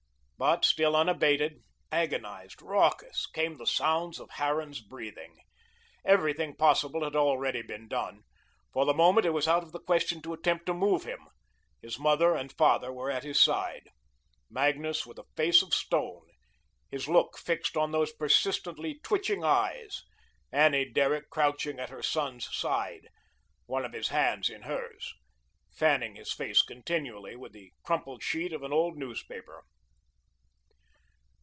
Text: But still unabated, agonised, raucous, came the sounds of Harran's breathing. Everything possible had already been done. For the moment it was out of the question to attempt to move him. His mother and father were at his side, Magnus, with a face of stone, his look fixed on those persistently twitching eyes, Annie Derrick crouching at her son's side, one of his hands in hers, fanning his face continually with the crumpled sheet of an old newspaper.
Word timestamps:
But 0.37 0.65
still 0.65 0.95
unabated, 0.95 1.61
agonised, 1.91 2.63
raucous, 2.63 3.27
came 3.27 3.57
the 3.57 3.67
sounds 3.67 4.17
of 4.19 4.27
Harran's 4.37 4.79
breathing. 4.81 5.37
Everything 6.03 6.55
possible 6.55 7.03
had 7.03 7.15
already 7.15 7.61
been 7.61 7.87
done. 7.87 8.23
For 8.73 8.83
the 8.83 8.93
moment 8.95 9.27
it 9.27 9.33
was 9.33 9.47
out 9.47 9.61
of 9.61 9.71
the 9.71 9.79
question 9.79 10.19
to 10.23 10.33
attempt 10.33 10.65
to 10.65 10.73
move 10.73 11.03
him. 11.03 11.19
His 11.83 11.99
mother 11.99 12.33
and 12.33 12.51
father 12.51 12.91
were 12.91 13.11
at 13.11 13.21
his 13.21 13.39
side, 13.39 13.89
Magnus, 14.49 15.05
with 15.05 15.19
a 15.19 15.25
face 15.37 15.61
of 15.61 15.75
stone, 15.75 16.25
his 16.89 17.07
look 17.07 17.37
fixed 17.37 17.77
on 17.77 17.91
those 17.91 18.11
persistently 18.11 18.99
twitching 19.03 19.43
eyes, 19.43 20.03
Annie 20.51 20.89
Derrick 20.91 21.29
crouching 21.29 21.79
at 21.79 21.91
her 21.91 22.01
son's 22.01 22.47
side, 22.51 23.09
one 23.67 23.85
of 23.85 23.93
his 23.93 24.07
hands 24.07 24.49
in 24.49 24.63
hers, 24.63 25.13
fanning 25.71 26.15
his 26.15 26.31
face 26.33 26.63
continually 26.63 27.35
with 27.35 27.51
the 27.51 27.71
crumpled 27.83 28.23
sheet 28.23 28.53
of 28.53 28.63
an 28.63 28.73
old 28.73 28.97
newspaper. 28.97 29.61